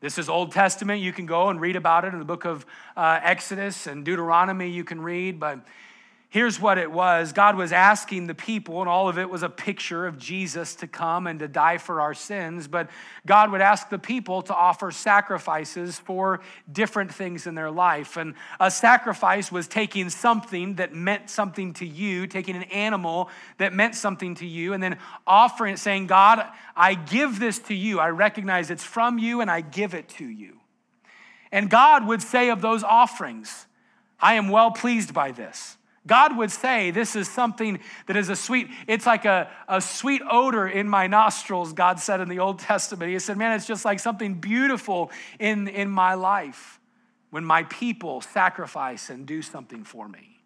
[0.00, 1.00] This is Old Testament.
[1.00, 4.68] You can go and read about it in the book of uh, Exodus and Deuteronomy,
[4.68, 5.60] you can read, but
[6.34, 9.48] Here's what it was God was asking the people, and all of it was a
[9.48, 12.66] picture of Jesus to come and to die for our sins.
[12.66, 12.90] But
[13.24, 16.40] God would ask the people to offer sacrifices for
[16.72, 18.16] different things in their life.
[18.16, 23.72] And a sacrifice was taking something that meant something to you, taking an animal that
[23.72, 26.44] meant something to you, and then offering it, saying, God,
[26.74, 28.00] I give this to you.
[28.00, 30.58] I recognize it's from you, and I give it to you.
[31.52, 33.66] And God would say of those offerings,
[34.18, 35.76] I am well pleased by this.
[36.06, 40.22] God would say, This is something that is a sweet, it's like a, a sweet
[40.30, 43.10] odor in my nostrils, God said in the Old Testament.
[43.10, 46.80] He said, Man, it's just like something beautiful in, in my life
[47.30, 50.40] when my people sacrifice and do something for me.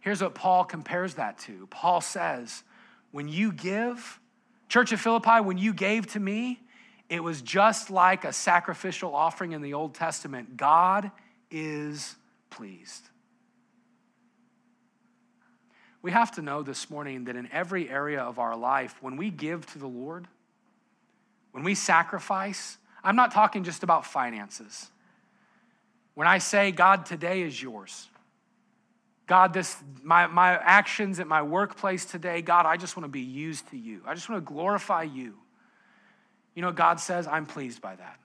[0.00, 2.64] Here's what Paul compares that to Paul says,
[3.12, 4.20] When you give,
[4.68, 6.60] Church of Philippi, when you gave to me,
[7.08, 10.56] it was just like a sacrificial offering in the Old Testament.
[10.56, 11.12] God
[11.52, 12.16] is
[12.50, 13.08] pleased.
[16.06, 19.28] We have to know this morning that in every area of our life, when we
[19.28, 20.28] give to the Lord,
[21.50, 24.88] when we sacrifice, I'm not talking just about finances.
[26.14, 28.08] When I say, God, today is yours.
[29.26, 33.22] God, this my, my actions at my workplace today, God, I just want to be
[33.22, 34.00] used to you.
[34.06, 35.34] I just want to glorify you.
[36.54, 38.20] You know, God says, I'm pleased by that.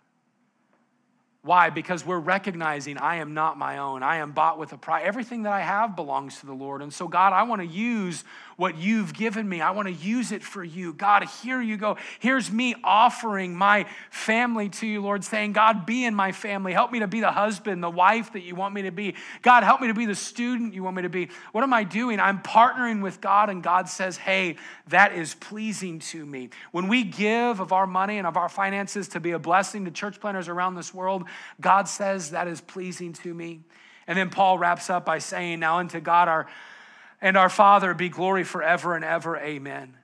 [1.44, 1.72] Why?
[1.72, 4.04] Because we're recognizing I am not my own.
[4.04, 5.04] I am bought with a price.
[5.06, 6.84] Everything that I have belongs to the Lord.
[6.84, 8.24] And so, God, I want to use
[8.62, 9.60] what you've given me.
[9.60, 10.94] I want to use it for you.
[10.94, 11.98] God, here you go.
[12.20, 16.72] Here's me offering my family to you, Lord, saying, God, be in my family.
[16.72, 19.16] Help me to be the husband, the wife that you want me to be.
[19.42, 21.30] God, help me to be the student you want me to be.
[21.54, 22.20] What am I doing?
[22.20, 24.58] I'm partnering with God, and God says, hey,
[24.90, 26.52] that is pleasing to me.
[26.72, 29.92] When we give of our money and of our finances to be a blessing to
[29.92, 31.24] church planters around this world,
[31.60, 33.62] God says that is pleasing to me.
[34.06, 36.48] And then Paul wraps up by saying, Now unto God our
[37.22, 39.38] and our Father be glory forever and ever.
[39.38, 39.96] Amen.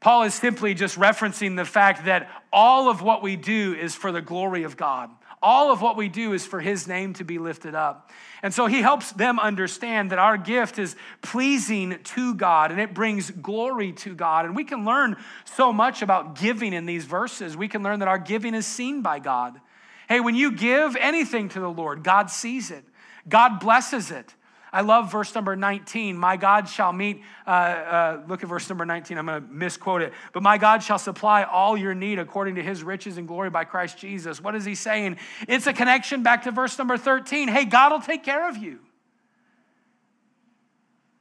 [0.00, 4.10] Paul is simply just referencing the fact that all of what we do is for
[4.10, 5.10] the glory of God.
[5.40, 8.10] All of what we do is for his name to be lifted up.
[8.42, 12.94] And so he helps them understand that our gift is pleasing to God and it
[12.94, 14.44] brings glory to God.
[14.44, 17.56] And we can learn so much about giving in these verses.
[17.56, 19.60] We can learn that our giving is seen by God.
[20.08, 22.84] Hey, when you give anything to the Lord, God sees it,
[23.28, 24.34] God blesses it.
[24.72, 26.16] I love verse number 19.
[26.16, 29.18] My God shall meet, uh, uh, look at verse number 19.
[29.18, 30.14] I'm going to misquote it.
[30.32, 33.64] But my God shall supply all your need according to his riches and glory by
[33.64, 34.40] Christ Jesus.
[34.40, 35.18] What is he saying?
[35.46, 37.48] It's a connection back to verse number 13.
[37.48, 38.78] Hey, God will take care of you.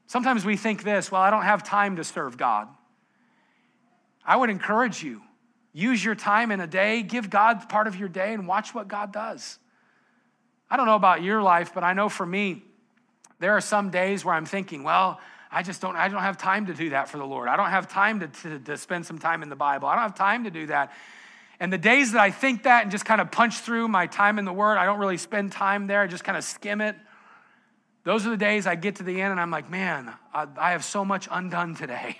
[0.08, 2.70] Sometimes we think this well, I don't have time to serve God.
[4.26, 5.22] I would encourage you
[5.74, 8.89] use your time in a day, give God part of your day, and watch what
[8.89, 9.58] God does.
[10.70, 12.64] I don't know about your life, but I know for me,
[13.42, 15.20] there are some days where I'm thinking, well,
[15.52, 17.50] I just don't, I don't have time to do that for the Lord.
[17.50, 19.88] I don't have time to, to, to spend some time in the Bible.
[19.88, 20.94] I don't have time to do that.
[21.60, 24.39] And the days that I think that and just kind of punch through my time
[24.39, 26.02] in the Word, I don't really spend time there.
[26.02, 26.96] I just kind of skim it.
[28.04, 30.72] Those are the days I get to the end and I'm like, man, I, I
[30.72, 32.18] have so much undone today.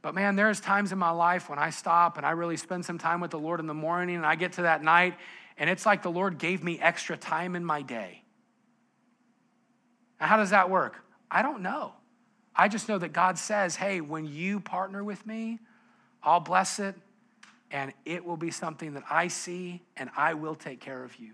[0.00, 2.98] But man, there's times in my life when I stop and I really spend some
[2.98, 5.14] time with the Lord in the morning and I get to that night
[5.58, 8.22] and it's like the Lord gave me extra time in my day.
[10.18, 11.04] How does that work?
[11.30, 11.92] I don't know.
[12.54, 15.60] I just know that God says, hey, when you partner with me,
[16.22, 16.96] I'll bless it
[17.70, 21.32] and it will be something that I see and I will take care of you.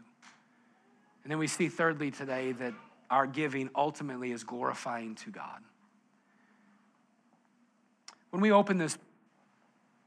[1.22, 2.74] And then we see, thirdly, today that
[3.10, 5.62] our giving ultimately is glorifying to God.
[8.30, 8.98] When we open this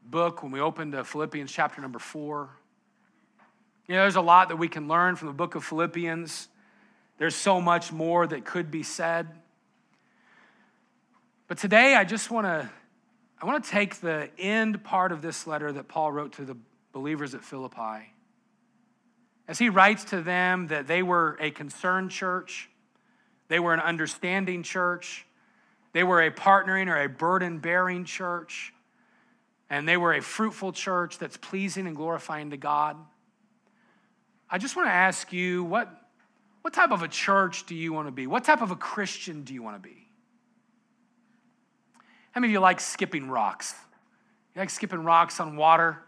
[0.04, 2.50] book, when we open to Philippians chapter number four,
[3.88, 6.48] you know, there's a lot that we can learn from the book of Philippians.
[7.18, 9.28] There's so much more that could be said.
[11.48, 12.70] But today I just want to
[13.40, 16.56] I want to take the end part of this letter that Paul wrote to the
[16.92, 18.12] believers at Philippi.
[19.46, 22.68] As he writes to them that they were a concerned church,
[23.46, 25.24] they were an understanding church,
[25.92, 28.74] they were a partnering or a burden bearing church,
[29.70, 32.96] and they were a fruitful church that's pleasing and glorifying to God.
[34.50, 36.07] I just want to ask you what,
[36.62, 38.26] what type of a church do you want to be?
[38.26, 40.08] What type of a Christian do you want to be?
[42.32, 43.74] How many of you like skipping rocks?
[44.54, 45.98] You like skipping rocks on water?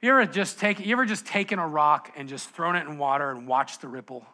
[0.00, 2.98] You ever just take you ever just taken a rock and just thrown it in
[2.98, 4.26] water and watched the ripple?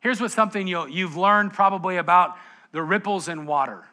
[0.00, 2.36] Here's what something you you've learned probably about
[2.72, 3.86] the ripples in water.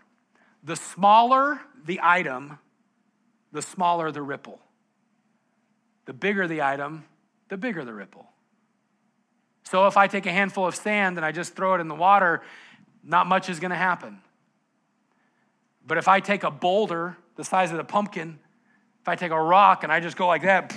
[0.64, 2.60] The smaller the item,
[3.52, 4.60] the smaller the ripple.
[6.06, 7.06] The bigger the item,
[7.50, 8.28] the bigger the ripple.
[9.66, 11.96] So if I take a handful of sand and I just throw it in the
[11.96, 12.42] water,
[13.04, 14.20] not much is going to happen.
[15.86, 18.40] But if I take a boulder the size of the pumpkin,
[19.02, 20.76] if I take a rock and I just go like that,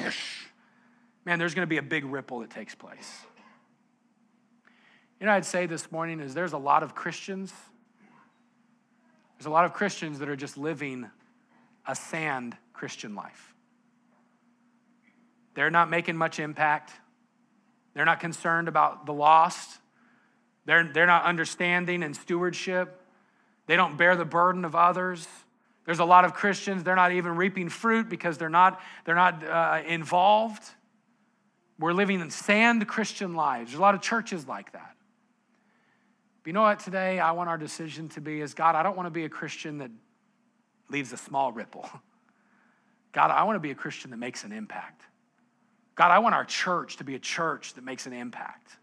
[1.25, 3.25] man, there's going to be a big ripple that takes place.
[5.21, 7.53] You know, I'd say this morning is there's a lot of Christians.
[9.37, 11.11] There's a lot of Christians that are just living
[11.87, 13.55] a sand Christian life.
[15.55, 16.93] They're not making much impact.
[17.99, 19.81] They're not concerned about the lost.
[20.67, 23.03] They're, they're not understanding and stewardship.
[23.67, 25.27] They don't bear the burden of others.
[25.85, 29.43] There's a lot of Christians, they're not even reaping fruit because they're not, they're not
[29.43, 30.63] uh, involved.
[31.77, 33.73] We're living in sand Christian lives.
[33.73, 34.95] There's a lot of churches like that.
[36.45, 36.79] But you know what?
[36.79, 39.29] Today, I want our decision to be is God, I don't want to be a
[39.29, 39.91] Christian that
[40.89, 41.91] leaves a small ripple.
[43.13, 45.08] God, I want to be a Christian that makes an impact.
[45.99, 48.77] God, I want our church to be a church that makes an impact.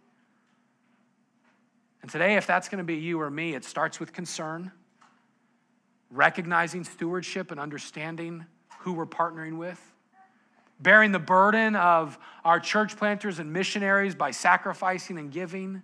[2.02, 4.70] And today, if that's going to be you or me, it starts with concern,
[6.12, 8.44] recognizing stewardship and understanding
[8.80, 9.82] who we're partnering with,
[10.82, 15.82] bearing the burden of our church planters and missionaries by sacrificing and giving.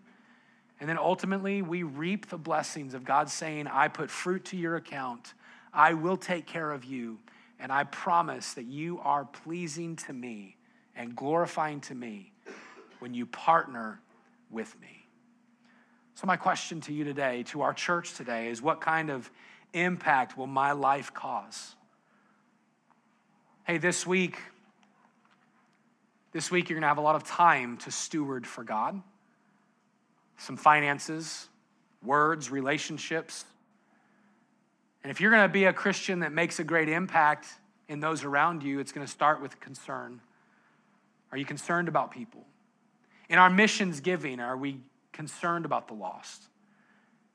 [0.81, 4.75] And then ultimately, we reap the blessings of God saying, I put fruit to your
[4.75, 5.33] account.
[5.73, 7.19] I will take care of you.
[7.57, 10.57] And I promise that you are pleasing to me
[10.95, 12.31] and glorifying to me
[12.99, 13.99] when you partner
[14.49, 15.07] with me.
[16.15, 19.29] So, my question to you today, to our church today, is what kind of
[19.73, 21.75] impact will my life cause?
[23.63, 24.37] Hey, this week,
[26.31, 29.01] this week you're going to have a lot of time to steward for God.
[30.37, 31.47] Some finances,
[32.03, 33.45] words, relationships.
[35.03, 37.47] And if you're going to be a Christian that makes a great impact
[37.87, 40.21] in those around you, it's going to start with concern.
[41.31, 42.45] Are you concerned about people?
[43.29, 46.47] In our missions giving, are we concerned about the lost.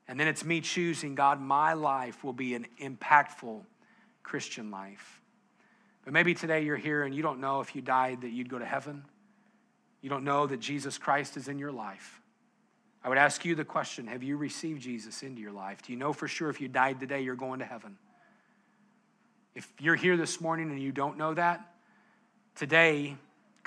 [0.07, 3.61] And then it's me choosing, God, my life will be an impactful
[4.23, 5.21] Christian life.
[6.03, 8.59] But maybe today you're here and you don't know if you died that you'd go
[8.59, 9.03] to heaven.
[10.01, 12.21] You don't know that Jesus Christ is in your life.
[13.03, 15.81] I would ask you the question Have you received Jesus into your life?
[15.81, 17.97] Do you know for sure if you died today, you're going to heaven?
[19.55, 21.61] If you're here this morning and you don't know that,
[22.55, 23.17] today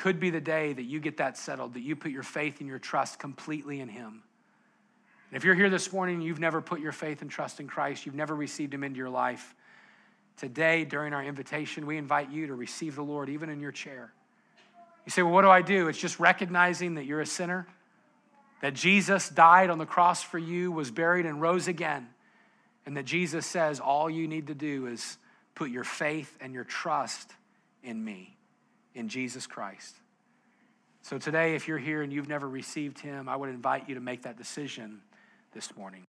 [0.00, 2.66] could be the day that you get that settled, that you put your faith and
[2.66, 4.22] your trust completely in Him.
[5.28, 7.68] And if you're here this morning and you've never put your faith and trust in
[7.68, 9.54] Christ, you've never received Him into your life,
[10.38, 14.10] today during our invitation, we invite you to receive the Lord even in your chair.
[15.04, 15.88] You say, Well, what do I do?
[15.88, 17.66] It's just recognizing that you're a sinner,
[18.62, 22.08] that Jesus died on the cross for you, was buried, and rose again.
[22.86, 25.18] And that Jesus says, All you need to do is
[25.54, 27.30] put your faith and your trust
[27.82, 28.38] in me
[28.94, 29.96] in Jesus Christ.
[31.02, 34.00] So today, if you're here and you've never received him, I would invite you to
[34.00, 35.00] make that decision
[35.52, 36.06] this morning.